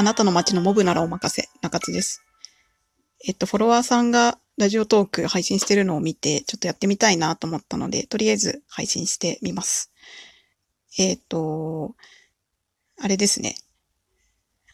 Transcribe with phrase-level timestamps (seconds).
[0.00, 2.24] あなたの街のモブならお任せ、中津です。
[3.28, 9.92] えっと、フォロワーさんがラジオトーク配信してるのを見て、ちょっとやってみたいなと思ったので、とりあえず配信してみます。
[10.98, 11.94] えっと、
[12.98, 13.56] あれですね。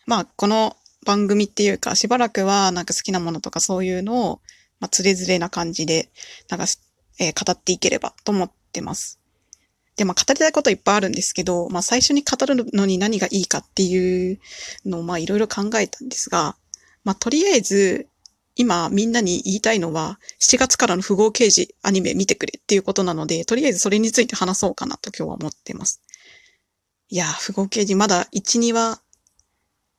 [0.07, 4.41] まあ、この番組っていうか、しばらくはなんか好きなものとかそういうのを、
[4.79, 6.09] まあ、つれづれな感じで、
[6.49, 6.79] なんかし、
[7.19, 9.19] えー語っていければと思ってます。
[9.97, 14.39] で、まあ、語りたいこといっぱいあるんですけど、まあ、最初に語るのに何がいいかっていう
[14.85, 16.57] のを、まあ、いろいろ考えたんですが、
[17.05, 18.09] まあ、とりあえず、
[18.57, 26.03] 今みんなに言いたいのは、7月からの符号掲示アニメ見てくれっていうことなので、とりあえずそれについて話そうかなと今日は思ってます。
[27.09, 29.01] いやー、符号掲示まだ1、2話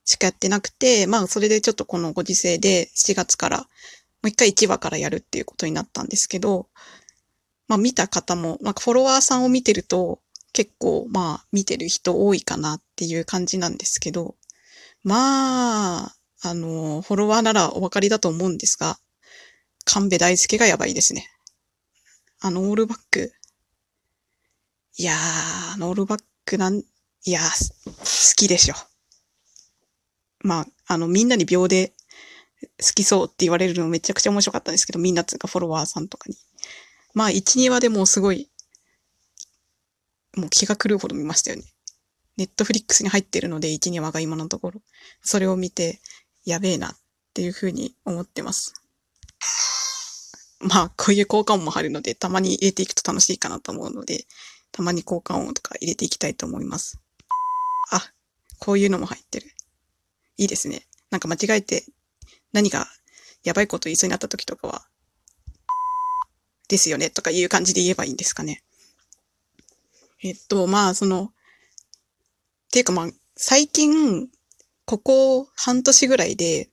[0.05, 3.65] しかやってなくて、まあそれでちょっとこのご時世で7月から、も
[4.23, 6.67] う一回1話からやるっていうことになったんですけど、
[7.67, 10.21] まあ見た方も、まあフォロワーさんを見てると
[10.53, 14.35] 結構まあ見てる人多いかなっていう感じなんですけど、
[15.03, 18.97] まあ、あの、フォロワーならお分かりだと思うんですが、
[19.85, 21.29] 神戸大輔がやばいですね。
[22.41, 23.31] あのオールバック。
[24.97, 26.83] いやー、あのオールバックなん、い
[27.31, 28.75] やー、好きでしょ。
[30.39, 31.93] まあ、あの、みんなに秒で
[32.81, 36.35] 好きそうって言われるのめちゃくちゃ面白かったんですけど、みんなつうかフォロワーさんとかに。
[37.17, 38.47] まあ、1、2話でもすごい、
[40.35, 41.63] もう気が狂うほど見ましたよね。
[42.37, 44.81] ネットフリックスに入ってるので、1、2話が今のところ。
[45.23, 45.99] それを見て、
[46.45, 46.95] やべえなっ
[47.33, 48.75] ていうふうに思ってます。
[50.59, 54.27] まあ、こういう効果音も入るので、たまに入れていくと楽しいかなと思うので、
[54.71, 57.01] たまに効果音とか入れていきたいと思います。
[57.89, 58.13] あ、
[58.59, 59.47] こういうのも入ってる。
[60.37, 60.85] いいですね。
[61.09, 61.83] なんか間違えて
[62.53, 62.85] 何が
[63.43, 64.87] やばいこと言いそうになった時とかは、
[66.67, 68.63] ですよねとかいう感じで言えばいいんですかね。
[70.23, 74.27] えっと、まあ、その、っていうかまあ、最近、
[74.85, 76.69] ここ半年ぐらいで、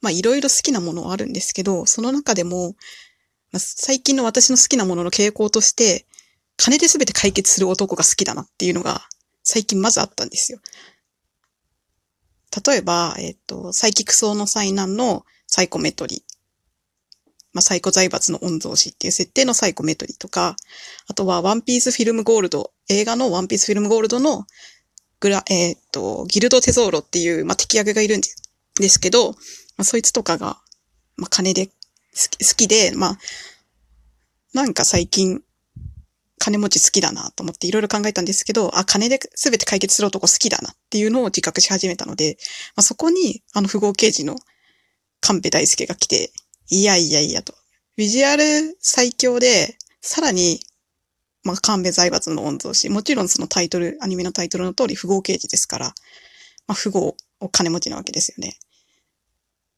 [0.00, 2.74] まあいろいろ好きなものはあるんですけど、その中でも、
[3.52, 6.06] まあ、最近の私の好きなものの傾向として、
[6.56, 9.02] 金で全て解決する男が好きだなっていうのが
[9.42, 10.60] 最近まずあったんですよ。
[12.66, 16.24] 例えば、えっ、と、サイキクソの災難のサイコメトリ。
[17.56, 20.56] まあ、サイコ財閥の御曹司っていう設定のサイコメトリーとか、
[21.08, 24.44] あとはワンピースフィルムゴールド、映画のワンピースフィルムゴールドの
[25.20, 29.36] グラ、えっ、と、ギルドテゾーロっていう、まあ、敵役がいるんですけど、ま
[29.78, 30.58] あ、そいつとかが、
[31.16, 31.72] まあ、金で好
[32.30, 33.18] き好きで、まあ、
[34.52, 35.40] なんか最近、
[36.38, 42.36] 金持ち好きだなと思っていろいろ考えたんですけど、あ、金で全て解決する男好きだなっていうのを自覚し始めたので、
[42.76, 44.36] まあ、そこに、あの、符号刑事の
[45.20, 46.30] 神戸大輔が来て、
[46.68, 47.54] いやいやいやと。
[47.96, 50.60] ビジュアル最強で、さらに、
[51.44, 52.88] まあ、神戸財閥の御曹司。
[52.88, 55.86] もちろんそのタイトル、アニメのタイトルの通り符号刑事ですから、
[56.66, 58.58] まあ、符号お金持ちなわけですよね。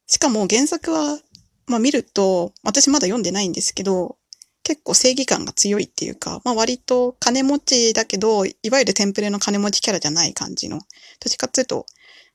[0.07, 1.19] しかも原作は、
[1.67, 4.17] まあ見ると、私まだ読んでないんですけど、
[4.63, 10.85] 結構正義感が強いっていうか、まあ割と金持ちだけど、いわゆるテンプレの金持ちキャラじゃない感じの、どっ
[11.29, 11.85] ちかっていうと、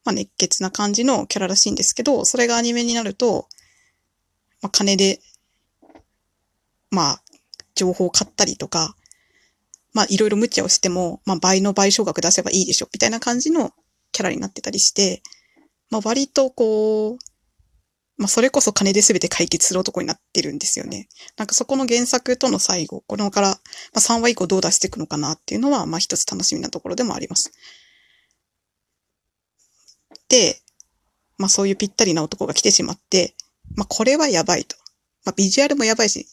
[0.05, 3.49] まあ熱血な感じのキャラらしいんですけど、それがアニメになると、
[4.65, 5.21] まあ金で、
[6.91, 7.23] まあ、
[7.75, 8.97] 情報を買ったりとか、
[9.93, 13.73] まあいろいろ無茶をしても、まあ倍の賠償額出せばいいでしょ、みたいな感じの
[14.11, 15.23] キャラになってたりして、
[15.91, 17.19] まあ割とこう、
[18.17, 21.09] まあそれこそ金で全て解決する男になってるんですよね。
[21.37, 23.57] なんかそこの原作との最後、これから、ま
[23.97, 27.53] あ、3話以降どう出していくのかなっていうのは、まあ一つ楽しみなところでもあります。
[30.31, 30.63] で、
[31.37, 33.35] まあそういうぴったりな男が来てしまって、
[33.75, 34.77] まあこれはやばいと。
[35.25, 36.27] まあビジュアルもやばいし、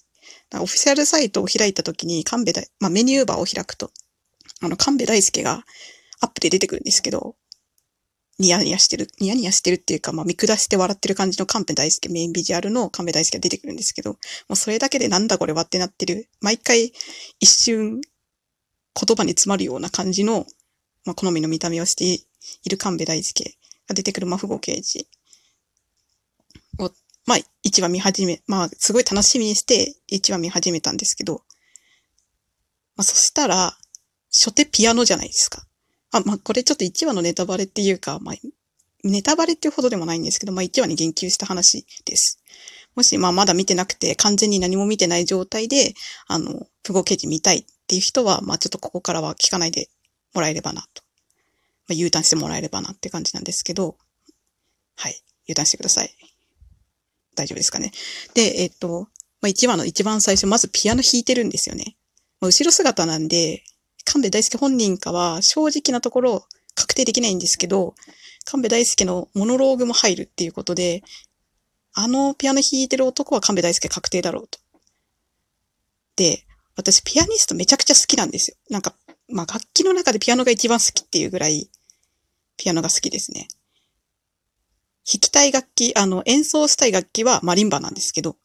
[0.53, 3.91] オフィシャルサイトを開いたときに神戸大、まあメニューバーを開くと、
[4.61, 5.63] あの神戸大輔が
[6.19, 7.35] アップで出てくるんですけど、
[8.39, 14.17] ニヤニヤしてる、ニヤニヤしてるっていうか、まあ見下して笑ってる感じの神戸大輔、メインビジュアルの神戸大輔が出てくるんですけど、も
[14.51, 16.27] うそれだけでなんだこれはってなってる。
[16.41, 16.91] 毎回
[17.39, 20.45] 一瞬言葉に詰まるような感じの、
[21.05, 23.43] まあ好みの見た目をしている神戸大輔
[23.87, 25.07] が出てくるマフゴ刑事、
[27.25, 31.43] まあ一話見始め、まあすごい楽しみにして一話見始めたんですけど、
[32.95, 33.77] まあそしたら、
[34.31, 35.65] 初手ピアノじゃないですか。
[36.11, 38.35] あ、まあ、これちょっと1話のネタバレっていうか、まあ、
[39.03, 42.39] ネタバレっていうほどでもないんですけど、まあ、1話に言及した話です。
[42.95, 45.93] もし、まあ、まだ見てなくて、完全に何も見てない状態で、
[46.27, 49.89] あの、符号記事見たいっていう人は、まあ、ちょっとここからは聞かないで
[50.33, 51.03] もらえればなと。
[51.87, 53.97] まあ、U ターンしてもらえればなって感じなんですけど、
[54.95, 55.21] はい。
[55.47, 56.13] U ターンしてください。
[57.35, 57.91] 大丈夫ですかね。
[58.33, 59.07] で、えっと、
[59.41, 61.95] まあ、1話の一番最初、まずピアノ弾いてるんですよね。
[62.39, 63.63] まあ、後ろ姿なんで、
[64.03, 66.45] 神戸大輔本人かは正直なところ
[66.75, 67.95] 確定できないんですけど、
[68.45, 71.03] 神戸大輔のモノローグも入るっていうことで、
[71.93, 74.59] あのピアノ弾いてる男は神戸大輔確定だろうと。
[76.15, 76.45] で、
[76.75, 78.57] 私ピアニストめちゃくちゃ好きなんですよ。
[78.69, 78.95] なんか、
[79.29, 81.69] まあ楽器の中でピアノが一番好きっていうぐらい、
[82.57, 83.47] ピアノが好きですね。
[85.05, 88.37] 弾きたい楽器、あの、演奏したい楽器はマリンバなんですけど、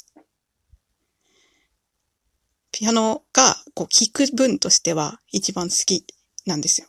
[2.72, 6.06] ピアノが、こう、聴く分としては一番好き
[6.44, 6.88] なんですよ。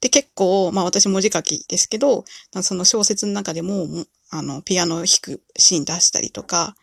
[0.00, 2.24] で、結構、まあ私文字書きですけど、
[2.62, 3.86] その小説の中でも、
[4.30, 6.76] あの、ピアノを弾くシーン出したりとか、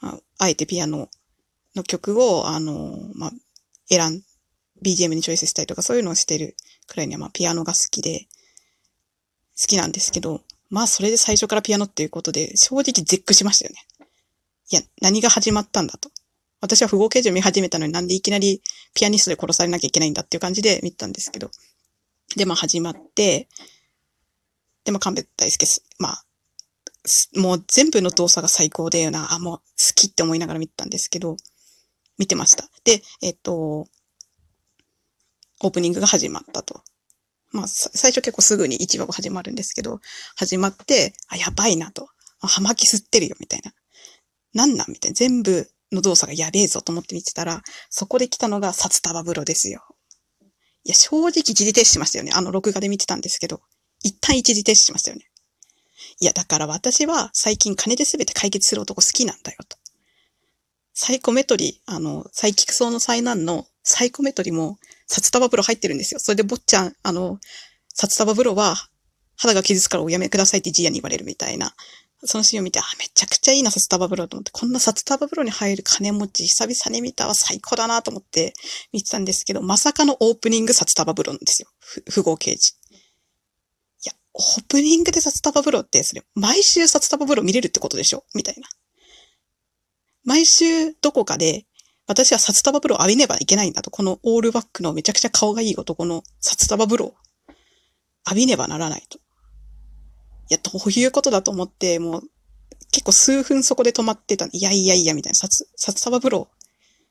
[0.00, 1.08] あえてピアノ
[1.74, 3.30] の曲を、あの、まあ、
[3.88, 4.22] 選ん、
[4.84, 6.56] BGM にチョイスしたりとかそういうのをしてる
[6.86, 8.28] くらいには、まあ、ピアノが好きで、
[9.60, 13.80] 好きなんですけど、まあ、それで最初からピアノっていうことで、正直絶句しましたよね。
[14.70, 16.10] いや、何が始まったんだと。
[16.60, 18.62] 私は符号形状見始めたのになんでいきなり
[18.94, 21.50] ピアニストで殺されなきゃいけないんだっていう感じで見たんですけど。
[22.36, 23.48] で、まあ始まって、
[24.84, 26.24] で、まあ神戸大輔す、まあ、
[27.36, 29.62] もう全部の動作が最高で、な、あ、もう好
[29.94, 31.36] きって思いながら見たんですけど、
[32.18, 32.68] 見てました。
[32.84, 33.86] で、えっと、
[35.60, 36.82] オープニングが始まったと。
[37.50, 40.00] まあ、最初結構すぐに一話が始まるんですけど、
[40.36, 42.08] 始まって、あ、やばいなと。
[42.40, 43.72] 葉巻吸ってるよ、みたいな。
[44.54, 45.14] なんなんみたいな。
[45.14, 49.82] 全部の動作がやべえぞと思って見てたら、そこで来たのが札束風呂ですよ。
[50.84, 52.32] いや、正直一時停止しましたよね。
[52.34, 53.60] あの録画で見てたんですけど。
[54.02, 55.24] 一旦一時停止しましたよね。
[56.20, 59.76] いや、だから私は最近金で全て解決する男好きなんだよと。
[60.94, 64.78] サイコメトリー、あの、サイキクソの災難のサイコメトリも
[65.08, 66.20] 札束風呂入ってるんですよ。
[66.20, 67.40] それで坊ちゃん、あの、
[67.94, 68.76] 札束風呂は
[69.36, 71.74] 肌が傷つからおやめくださいってジアに言われるみたいな。
[72.24, 78.54] そのシーンを見て、あ、めちゃくちゃいいな、札束風呂と思って、こんな札束風呂に入る金持ち、久々に見たわ、最高だなと思って
[78.92, 81.68] 見てたんですけど、まさかのオープニング札束風呂なんですよ。
[82.10, 82.72] 符号刑事。
[82.72, 88.24] いや、オープニングで札束風呂って、それ、毎週札束風呂見れるってことでしょ？
[88.34, 88.68] みたいな。
[90.24, 91.66] 毎週どこかで、
[92.08, 93.90] 私は札束風呂浴びねばいけないんだと。
[93.90, 97.14] このオールバックのめちゃくちゃ顔がいい男の札束風呂
[98.26, 99.18] 浴びねばならないと。
[99.18, 99.20] い
[100.54, 102.22] や、どういうことだと思って、もう、
[102.90, 104.46] 結構数分そこで止まってた。
[104.46, 105.34] いやいやいや、みたいな。
[105.34, 106.48] 札、札束風呂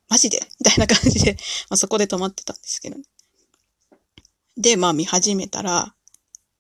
[0.10, 0.40] マジで？
[0.60, 1.34] みたいな感じで、
[1.70, 3.04] まあ、そこで止まってたんですけどね。
[4.58, 5.94] で、まあ見始めたら、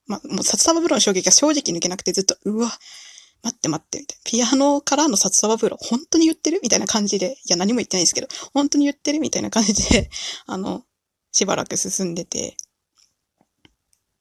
[0.05, 2.71] まあもう札束風呂の衝撃が正直抜けなくてずっと、うわ、
[3.43, 4.21] 待って待って、みたいな。
[4.25, 6.59] ピアノからの札束風呂、本当に言ってる？
[6.61, 9.19] みたいな感じで、いや、何も言ってないですけど、本当に言ってる？
[9.19, 10.09] みたいな感じで、
[10.47, 10.83] あの、
[11.31, 12.57] しばらく進んでて、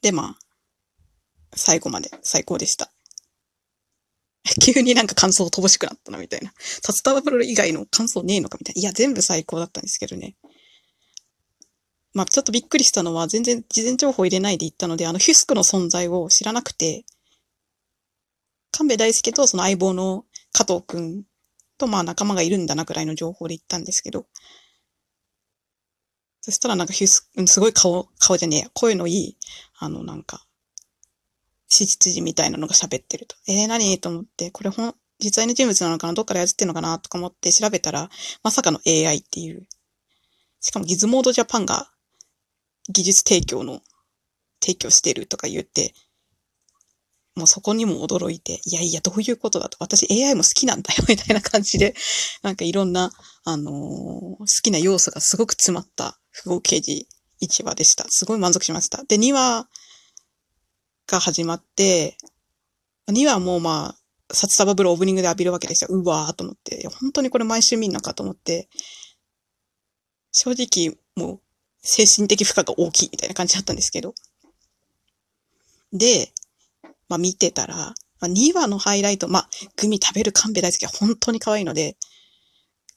[0.03, 0.39] で、まあ、
[1.55, 2.93] 最後まで最高でした。
[4.63, 6.53] 急になんか感想乏しくなったな、みたいな。
[6.59, 8.81] 札束風呂以外の感想ねえのか、みたいな。
[8.81, 10.37] いや、全部最高だったんですけどね。
[12.13, 17.05] まあ、ちょっとびっくりしたのは、全然事前情報入れないで行ったので、あの、ヒュスクの存在を知らなくて、
[18.77, 21.23] 神戸大輔とその相棒の加藤くん
[21.79, 24.27] とまあ仲間がいるんだなくらいの情報で言ったんですけど、
[26.41, 29.37] そしたらなんかヒュス、すごい顔、顔じゃねえや、声のいい、
[29.79, 30.47] あのなんか、
[31.69, 33.35] 史実人みたいなのが喋ってると。
[33.49, 33.99] えー、何？
[33.99, 36.13] と思って、これほん、実在の人物なのかな？
[36.13, 38.09] どっからやってんのかなとか思って調べたら、
[38.45, 39.67] まさかの AI っていう。
[40.61, 41.91] しかもギズモードジャパンが
[42.89, 43.81] 技術提供の、
[44.61, 45.95] 提供してるとか言って、
[47.37, 49.77] もうそこにも驚いて、いやいや、どういうことだと。
[49.79, 51.95] 私 AI も好きなんだよ、 みたいな感じで、
[52.43, 53.13] なんかいろんな、
[53.45, 57.07] あのー、好きな要素がすごく詰まった符号刑事
[57.43, 58.07] 1話でした。
[58.09, 59.05] すごい満足しました。
[59.05, 59.69] で、2話
[61.07, 62.17] が始まって、
[63.09, 65.89] 2話もまあ、札束風呂オープニングで浴びるわけですよ。
[65.91, 66.89] うわーと思って。
[67.01, 68.69] 本当にこれ毎週見んのかと思って、
[70.33, 71.41] 正直もう
[71.83, 74.15] 精神的負荷が大きいみたいな感じだったんですけど。
[75.93, 76.33] で、
[77.09, 81.97] まあ見てたら、まあ、2話のハイライト、まあ、グミ食べる神戸大輔は本当に可愛いので、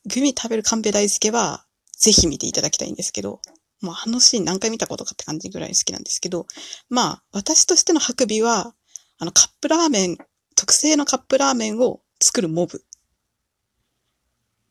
[0.05, 1.65] グミ食べる神戸大輔は、
[1.97, 3.41] ぜひ見ていただきたいんですけど、
[3.81, 6.47] もうあのシーン何回見たことかって感じぐらい好きなんですけど、
[6.89, 8.73] まあ、私としてのハクビは、
[9.19, 10.17] あの、カップラーメン、
[10.55, 12.83] 特製のカップラーメンを作るモブ。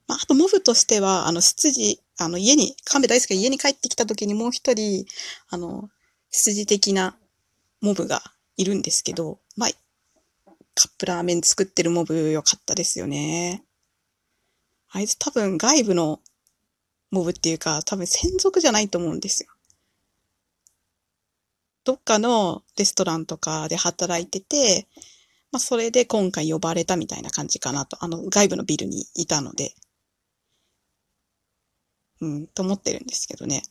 [0.07, 5.04] まあ、あとモブとしては、あの、執事、あの、家に、神戸大輔が家に帰ってきた時にもう一人、
[5.50, 5.90] あの、
[6.30, 7.18] 執事的な
[7.83, 8.23] モブが
[8.59, 9.71] いるんですけど、まあ、
[10.75, 13.65] カップラーメン作ってるモブ良かったですよね。
[14.91, 16.21] あいつ多分外部の
[17.11, 19.50] モブっていうか、多分専属じゃないと思うんですよ。
[21.85, 24.87] どっかのレストランとかで働いてて、
[25.50, 27.97] まあ、それで今回呼ばれたみたいな感じかなと。
[28.05, 29.75] あの、外部のビルにいたので。
[32.21, 33.62] うん、と思ってるんですけどね。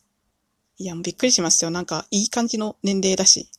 [0.78, 1.70] いや、もうびっくりしましたよ。
[1.70, 3.50] なんか、いい感じの年齢だし。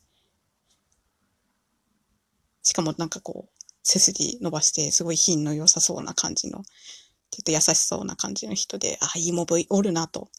[2.69, 6.61] しかもなんかこう、背筋伸ばして、すごい品の良さそうな感じの、
[7.31, 10.29] ちょっと優しそうな感じの人で、あ、いいモブおるなと、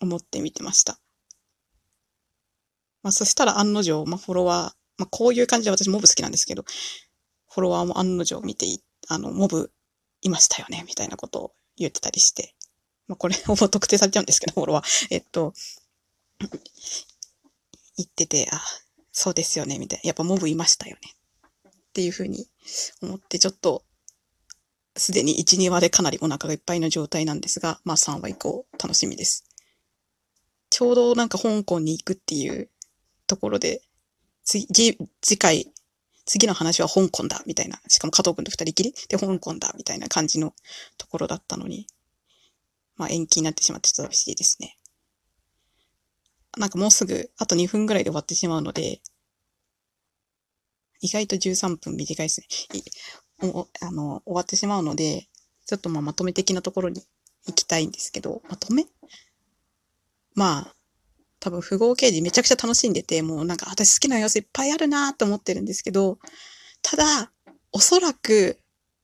[0.00, 1.00] 思って見てました。
[3.02, 4.58] まあ、そしたら案の定、まあ、フォロワー、
[4.98, 6.64] まあ、こういう感じで私モブ好きなんですけど、
[7.48, 8.66] フォロワーも案の定見て、
[9.08, 9.72] あの、モブ
[10.20, 12.54] いましたよね、みたいなことを言ってたりして、
[13.08, 15.06] まあ、これほぼ特定されちゃうんですけど、フォロワー。
[15.08, 15.54] えっと、
[17.96, 18.60] 言ってて、あ、
[19.22, 20.08] そうですよね、みたいな。
[20.08, 21.00] やっぱモブいましたよね。
[21.68, 22.48] っていうふうに
[23.02, 23.84] 思って、ちょっと、
[24.96, 29.44] すでに1、2話でかなりお腹がいっぱいの状態なんですが、まあ3話以降楽しみです。
[30.70, 32.70] ちょうどなんか香港に行くっていう
[33.26, 33.82] ところで、
[34.42, 35.70] 次、次回、
[36.24, 37.78] 次の話は香港だ、みたいな。
[37.88, 38.94] しかも加藤くんと二人きり？
[39.10, 40.54] で香港だ、みたいな感じの
[40.96, 41.86] ところだったのに、
[42.96, 44.78] まあ延期になってしまってちょっと寂しいですね。
[46.56, 49.00] なんかもうすぐ、あと2分ぐらいで終わってしまうので、
[51.00, 52.46] 意外と13分短いですね。
[53.42, 55.28] おあの、終わってしまうので、
[55.66, 57.02] ちょっとまあまとめ的なところに
[57.46, 58.86] 行きたいんですけど、まとめ？
[60.34, 60.74] まあ、
[61.38, 66.18] 多分符号刑事めちゃくちゃ楽しんでて、もうなんか私好きな要素いっぱいあるなと思ってるんですけど、
[66.82, 67.32] ただ、
[67.72, 68.58] おそらく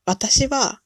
[0.04, 0.80] 私は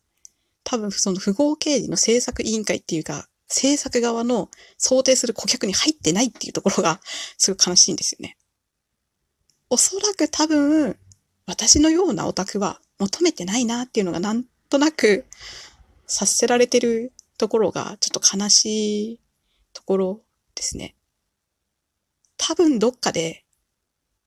[0.64, 4.48] 多分その符号刑事の制作委員会っていうか、制作側の
[4.78, 7.00] 想定する顧客に入ってないっていうところが
[7.36, 8.36] すごい悲しいんですよね。
[9.70, 10.98] おそらく多分、
[11.46, 15.24] 私のようなオタクは求めてないなっていうのがなんとなく
[16.06, 19.20] 察せられてるところがちょっと悲しい
[19.72, 20.20] ところ
[20.54, 20.94] ですね。
[22.36, 23.44] 多分どっかで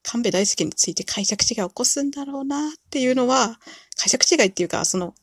[0.03, 3.59] 神戸大輔について解釈違いを起こすんだろうなっていうのは、
[3.97, 5.15] 解釈違いっていうか、その、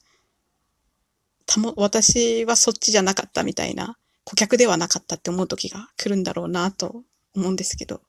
[1.47, 7.05] たも、私はそっちじゃなかったみたいな、顧客ではなかったって思う時が来るんだろうなと
[7.37, 8.01] 思うんですけど、